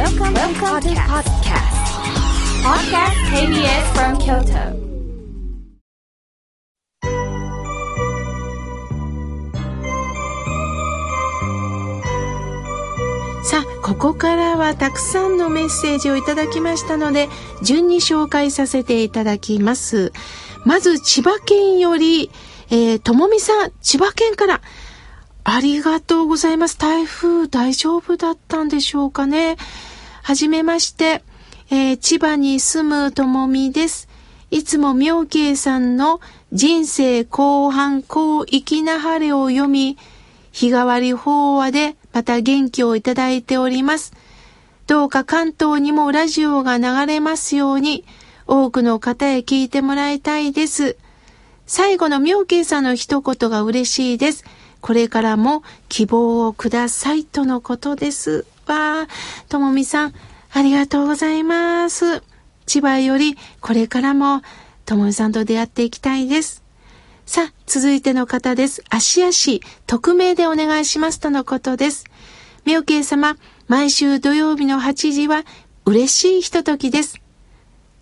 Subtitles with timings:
[0.00, 1.76] Welcome, Welcome to podcast.
[2.64, 4.72] Podcast KBS from Kyoto.
[13.44, 17.28] さあ、ここからはたくさんのメッセージをいただきましたので、
[17.62, 20.14] 順に紹介させていただきます。
[20.64, 22.30] まず、千葉県より、
[22.70, 24.62] えー、ともみさん、千葉県から、
[25.44, 26.78] ありがとうございます。
[26.78, 29.56] 台風大丈夫だったんでしょうかね。
[30.22, 31.22] はじめまして、
[31.70, 34.08] えー、千葉に住むともみです。
[34.50, 36.20] いつも妙慶さんの
[36.52, 39.96] 人生後半後粋な晴れを読み、
[40.52, 44.12] 日替わり法話でまた元気をいただいております。
[44.86, 48.04] どうか関東にもラジオが流れますように、
[48.46, 50.96] 多くの方へ聞いてもらいたいです。
[51.66, 54.44] 最後の妙慶さんの一言が嬉しいです。
[54.80, 58.44] これからも希望をくださいとのことです。
[58.70, 60.14] わー、ともみさん、
[60.52, 62.22] ありがとうございます。
[62.66, 64.42] 千葉よりこれからも
[64.86, 66.62] ともみさんと出会っていきたいです。
[67.26, 68.82] さあ、続いての方です。
[68.88, 72.04] 足足、匿名でお願いしますとのことです。
[72.64, 75.44] 妙慶様、毎週土曜日の8時は
[75.84, 77.20] 嬉しいひとときです。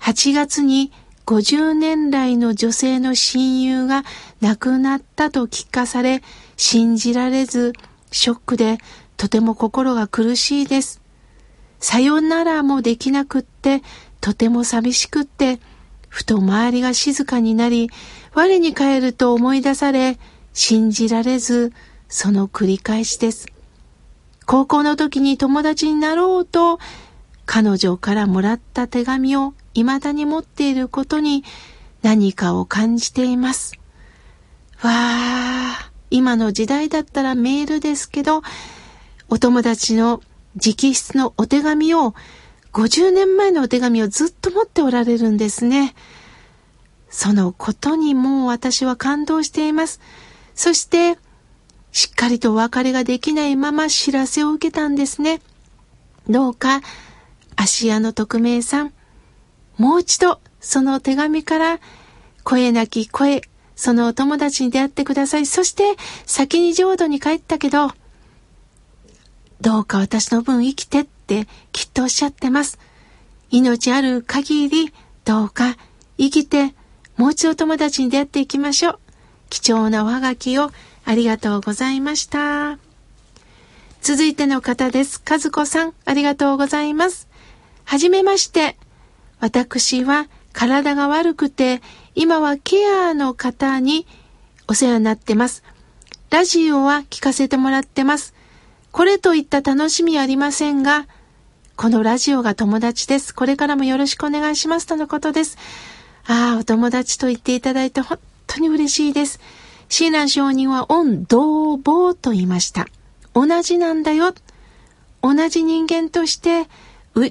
[0.00, 0.92] 8月に
[1.26, 4.04] 50年来の女性の親友が
[4.40, 6.22] 亡くなったと聞かされ、
[6.56, 7.72] 信じられず、
[8.10, 8.78] ショックで
[9.22, 11.00] とても心が苦しいです。
[11.78, 13.80] さよならもできなくって、
[14.20, 15.60] とても寂しくって、
[16.08, 17.88] ふと周りが静かになり、
[18.34, 20.18] 我に返ると思い出され、
[20.54, 21.72] 信じられず、
[22.08, 23.46] その繰り返しです。
[24.44, 26.80] 高校の時に友達になろうと、
[27.46, 31.44] 彼女からもらった手紙を未だに持っていることに
[32.02, 33.74] 何かを感じています。
[34.82, 38.42] わあ、今の時代だったらメールですけど、
[39.32, 40.20] お友達の
[40.56, 42.14] 直筆のお手紙を、
[42.74, 45.94] 50年前のお手紙をずっと持っておられるんですね。
[47.08, 50.00] そのことにもう私は感動しています。
[50.54, 51.16] そして、
[51.92, 55.40] しっかりとお別れができないまま知らせを受けたんですね。
[56.28, 56.82] どうか、
[57.56, 58.92] 芦屋の匿名さん、
[59.78, 61.80] もう一度その手紙から
[62.44, 63.40] 声なき声、
[63.76, 65.46] そのお友達に出会ってください。
[65.46, 65.96] そして
[66.26, 67.92] 先に浄土に帰ったけど、
[69.62, 72.80] どうか私の分生きてってきっとおっしゃってます。
[73.52, 74.92] 命ある限り
[75.24, 75.76] どうか
[76.18, 76.74] 生きて
[77.16, 78.98] もう一度友達に出会っていきましょう。
[79.50, 80.72] 貴重なおはがきを
[81.04, 82.78] ありがとうございました。
[84.00, 85.22] 続いての方です。
[85.24, 87.28] 和子さん、ありがとうございます。
[87.84, 88.76] はじめまして。
[89.38, 91.82] 私は体が悪くて、
[92.16, 94.08] 今はケアの方に
[94.66, 95.62] お世話になってます。
[96.30, 98.34] ラジオは聞かせてもらってます。
[98.92, 101.06] これといった楽しみありませんが、
[101.76, 103.34] このラジオが友達です。
[103.34, 104.86] これからもよろしくお願いします。
[104.86, 105.56] とのことです。
[106.26, 109.40] ああ、お友達と言っていただいて本当に嬉しいです。
[109.88, 112.86] シーラン上人は恩同房と言いました。
[113.34, 114.34] 同じなんだよ。
[115.22, 116.68] 同じ人間として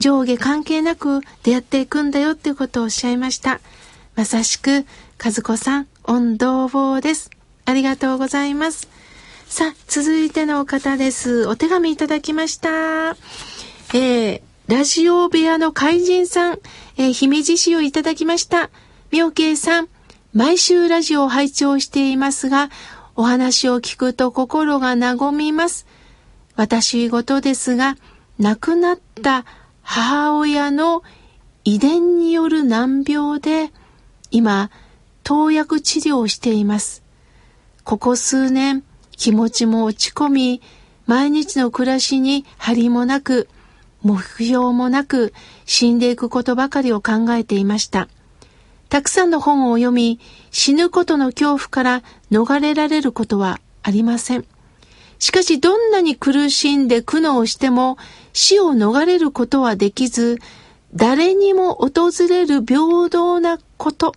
[0.00, 3.60] 上下関係なく出会っていくんだよっていうことをおっしゃいました。
[4.16, 4.86] まさしく、
[5.24, 7.30] 和子さん、恩同房です。
[7.64, 8.88] ありがとうございます。
[9.46, 11.46] さあ、続いての方です。
[11.46, 13.16] お手紙いただきました。
[13.92, 16.58] えー、ラジオ部屋の怪人さん、
[16.96, 18.70] えー、姫路市をいただきました。
[19.12, 19.88] 妙慶さん、
[20.32, 22.70] 毎週ラジオを拝聴していますが、
[23.14, 25.86] お話を聞くと心が和みます。
[26.56, 27.96] 私事ですが、
[28.38, 29.44] 亡くなった
[29.82, 31.04] 母親の
[31.62, 33.72] 遺伝による難病で、
[34.32, 34.70] 今、
[35.22, 37.04] 投薬治療をしています。
[37.84, 38.82] ここ数年、
[39.16, 40.62] 気持ちも落ち込み、
[41.06, 43.48] 毎日の暮らしに張りもなく、
[44.02, 45.32] 目標もなく
[45.64, 48.08] 死んでいくことばかりを考えていました。
[48.88, 50.20] たくさんの本を読み、
[50.50, 54.44] 死ぬことの恐怖から逃れられることはありません。
[55.18, 57.96] しかしどんなに苦しんで苦悩しても
[58.32, 60.38] 死を逃れることはできず、
[60.94, 64.14] 誰にも訪れる平等なこと。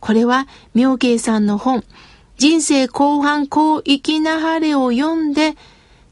[0.00, 1.82] これは妙慶さんの本、
[2.38, 5.56] 人生後半こう生きなはれを読んで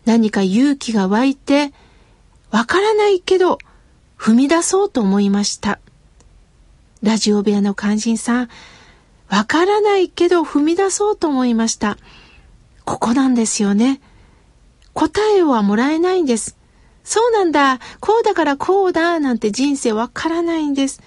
[0.05, 1.73] 何か勇気が湧いて、
[2.50, 3.58] わからないけど
[4.19, 5.78] 踏み出そうと思いました。
[7.02, 8.49] ラジオ部屋の肝心さん、
[9.28, 11.96] わからないけど踏み出そうと思いました。
[12.84, 14.00] ここなんですよね。
[14.94, 16.56] 答えはもらえないんです。
[17.05, 21.00] そうなんだ、こうだからこうだ、なんて人生わからないんです。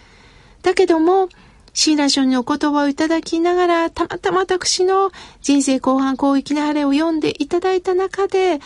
[0.61, 1.27] だけども、
[1.73, 5.11] シーラ書にお言葉をいただきながら、たまたま私の
[5.41, 8.59] 人生後半広域な晴れを読んでいただいた中で、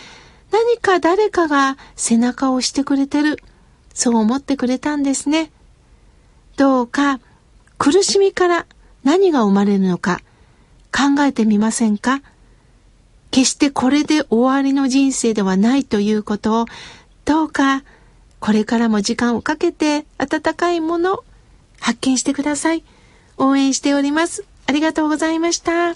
[0.51, 3.39] 何か誰かが背中を押してくれてる。
[3.93, 5.51] そう思ってくれたんですね。
[6.57, 7.19] どうか
[7.77, 8.65] 苦しみから
[9.03, 10.21] 何が生まれるのか
[10.91, 12.21] 考えてみませんか？
[13.31, 16.65] 決してこれで終わりの人生ではないということを
[17.25, 17.83] どうか
[18.39, 21.23] これからも時間をかけて温かいもの
[21.83, 22.83] 発見してください。
[23.37, 24.45] 応援しております。
[24.67, 25.95] ありがとうございました。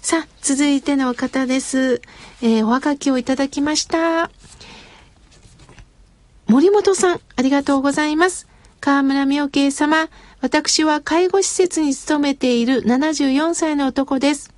[0.00, 2.00] さあ、続いての方です。
[2.40, 4.30] えー、おはがきをいただきました。
[6.46, 8.48] 森本さん、ありがとうございます。
[8.80, 10.08] 河村明慶様、
[10.40, 14.50] 私は介護施設に勤めている74歳の男です。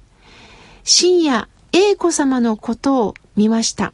[0.84, 3.92] 深夜、英子様のことを見ました。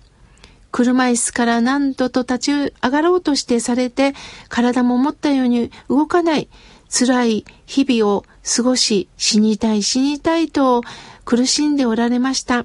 [0.78, 4.14] 車椅子から何度と立ち上がろうとしてされて、
[4.48, 6.48] 体も思ったように動かない、
[6.88, 10.82] 辛い日々を過ごし、死にたい死にたいと
[11.24, 12.64] 苦しんでおられました。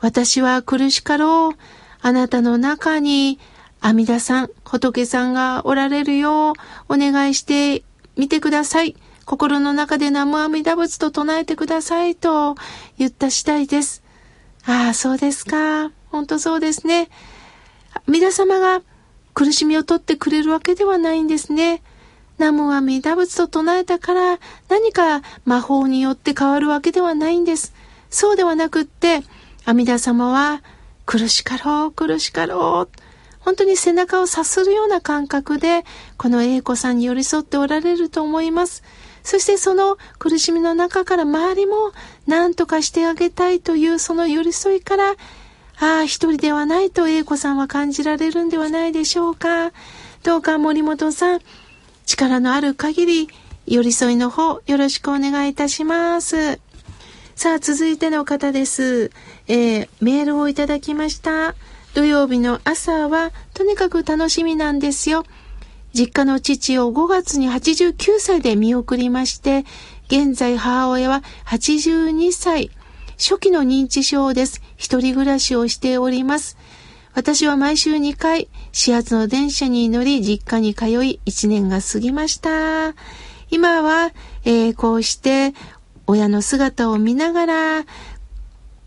[0.00, 1.58] 私は苦しかろう。
[2.00, 3.38] あなたの中に
[3.80, 7.84] 阿弥陀さん、仏さんがおられるようお願いして
[8.16, 8.96] みてください。
[9.26, 12.56] 心の中で南無阿弥陀仏と唱えてくださいと
[12.98, 14.02] 言った次第です。
[14.66, 15.92] ああ、そうですか。
[16.12, 17.08] 本当そうですね。
[18.06, 18.82] 皆様が
[19.34, 21.82] 苦しみを取ってくれるわけではないんですね。
[22.38, 24.38] 南無阿弥陀仏と唱えたから
[24.68, 27.72] 何か魔法によって変わるわけではないんです。
[28.10, 29.22] そうではなくって、
[29.64, 30.62] 阿弥陀様は
[31.06, 33.02] 苦しかろう、苦しかろう。
[33.40, 35.84] 本当に背中をさするような感覚で、
[36.18, 38.82] この英子さんに寄り添っておられると思います。
[39.24, 41.92] そしてその苦しみの中から周りも
[42.26, 45.14] 何とかしてあげたいというその寄り添いから、
[45.78, 49.72] ああ、一人ではないと英子さんは感じられるんではないでしょうか。
[50.22, 51.40] どうか森本さん、
[52.06, 53.28] 力のある限り
[53.66, 56.60] 寄り添いの方よろしくお願いいたします。
[57.34, 59.10] さあ、続いての方です。
[59.48, 61.54] えー、メールをいただきました。
[61.94, 65.24] 土曜日の朝はとにかく楽しみなんですよ。
[65.92, 69.64] 実家の父を5月に89歳で見送りまして、
[70.06, 72.70] 現在母親は82歳。
[73.22, 74.60] 初期の認知症です。
[74.76, 76.58] 一人暮らしをしております。
[77.14, 82.96] 私は毎週2回、始発の電車に乗り、実家に通い、1年が過ぎました。
[83.48, 84.10] 今は、
[84.44, 85.54] えー、こうして、
[86.08, 87.84] 親の姿を見ながら、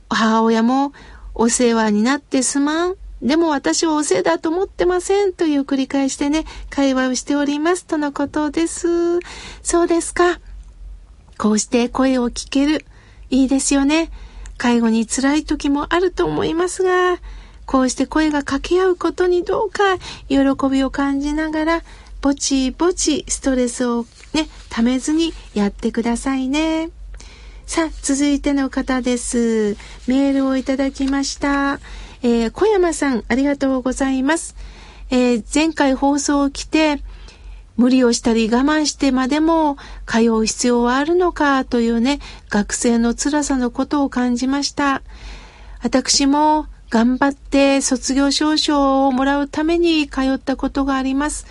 [0.09, 0.91] 母親も
[1.33, 2.95] お世話になってすまん。
[3.21, 5.31] でも私はお世話だと思ってません。
[5.31, 7.85] という繰り返しでね、会話をしております。
[7.85, 9.19] とのことです。
[9.63, 10.41] そうですか。
[11.37, 12.85] こうして声を聞ける。
[13.29, 14.11] いいですよね。
[14.57, 17.19] 介護に辛い時もあると思いますが、
[17.65, 19.97] こうして声が掛け合うことにどうか
[20.27, 20.37] 喜
[20.69, 21.81] びを感じながら、
[22.21, 26.89] ぼちぼちストレスをね、ためずにやってくださいね。
[27.65, 29.75] さあ、続いての方です。
[30.07, 31.79] メールをいただきました。
[32.21, 34.55] えー、小山さん、ありがとうございます。
[35.09, 37.01] えー、前回放送を来て、
[37.77, 42.19] 無理をしたり我慢してまでも通う必要はあるのかというね、
[42.49, 45.01] 学生の辛さのことを感じました。
[45.81, 51.45] 私も頑張って卒業証書をもらうために通ったことがあります。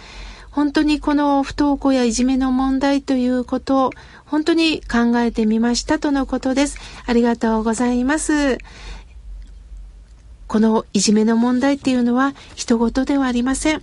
[0.50, 3.90] 本当にこの不登校やいじめの問題ということを
[4.24, 6.78] 本当に考えてみましたとのことです。
[7.06, 8.58] ありがとうございます。
[10.46, 13.82] このいじめの問題っていうのは人事ではありません。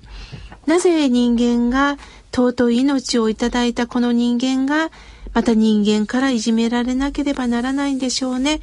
[0.65, 1.97] なぜ人間が
[2.31, 4.91] 尊い命をいただいたこの人間が
[5.33, 8.59] また人間からいじめられなければならないんでしょうね。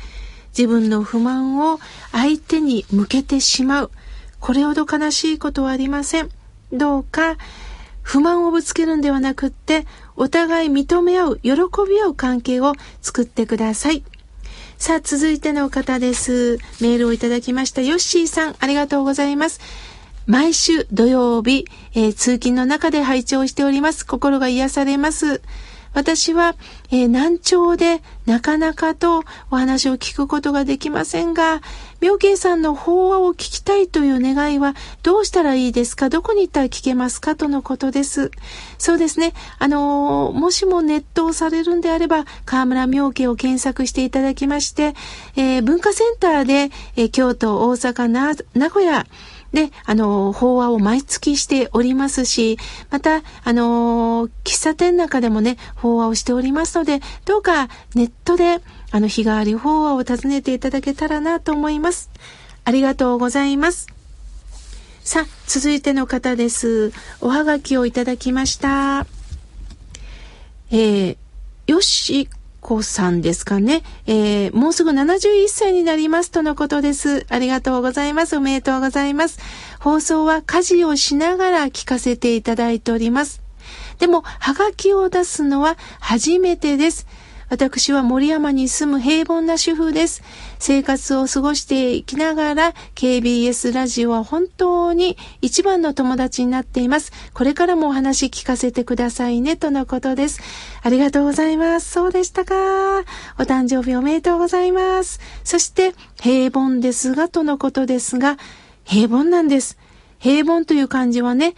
[0.56, 1.78] 自分の不満を
[2.12, 3.90] 相手に向けてしまう。
[4.40, 6.30] これほど悲しいことはありません。
[6.72, 7.36] どうか
[8.02, 9.86] 不満をぶつけるんではなくって、
[10.16, 11.52] お互い認め合う、喜
[11.86, 14.02] び合う関係を作ってください。
[14.78, 16.56] さあ、続いての方です。
[16.80, 17.82] メールをいただきました。
[17.82, 19.60] ヨッシーさん、ありがとうございます。
[20.28, 24.04] 毎週土曜日、えー、通勤の中で拝聴しております。
[24.06, 25.40] 心が癒されます。
[25.94, 26.54] 私は、
[26.90, 31.62] えー、難聴でなかなかとお話を聞くことができませんが、
[32.02, 36.10] 妙慶さんの法話を聞きたいという願いはどうしたらいいですか？
[36.10, 37.34] どこに行ったら聞けますか？
[37.34, 38.30] とのことです。
[38.76, 39.32] そうですね。
[39.58, 44.94] あのー、もしもネットをされるんであれば、河村妙慶を検索していただきまして、
[45.36, 48.08] えー、文化センターで、え、京都、大阪、
[48.54, 49.06] 名古屋、
[49.52, 52.58] で、あの、法話を毎月しておりますし、
[52.90, 62.10] また、あの、喫茶店中でもね、法話をしておりますので、どうかネットで、あの、日替わり法話を訪ねていただけたらなと思います。
[62.64, 63.86] ありがとうございます。
[65.02, 66.92] さあ、続いての方です。
[67.22, 69.06] おはがきをいただきました。
[70.70, 71.16] えー、
[71.66, 72.28] よし
[72.60, 73.82] 子さんですかね。
[74.06, 77.26] えー、もうすぐ71歳になりますとのことです。
[77.28, 78.36] ありがとうございます。
[78.36, 79.38] おめでとうございます。
[79.80, 83.42] 放送は家事をしながら聞かせていただいております。
[83.98, 87.06] でも、はがきを出すのは初めてです。
[87.50, 90.22] 私は森山に住む平凡な主婦です。
[90.58, 97.12] 生活を過ごしていきながら KBS ラジオは本当に一番の友達になっています。
[97.32, 100.40] これからもお話聞かせてくださいねとのことです。
[100.82, 101.90] ありがとうございます。
[101.90, 102.54] そうでしたか。
[103.38, 105.18] お誕生日おめでとうございます。
[105.42, 108.36] そして平凡ですがとのことですが、
[108.84, 109.78] 平凡なんです。
[110.18, 111.54] 平凡という漢字はね、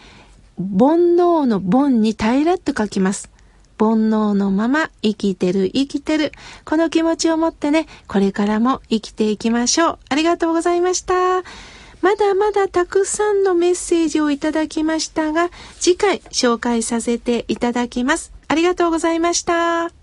[0.56, 3.30] 煩悩の煩に平らっと書きます。
[3.80, 6.32] 煩悩のまま生きてる生きてる。
[6.66, 9.98] この気持ちを持ってね、これからも生きていきましょう。
[10.10, 11.42] ありがとうございました。
[12.02, 18.32] まだまだたくさんのメッセージをいただきましたが、次回紹介させていただきます。
[18.48, 19.99] ありがとうございました。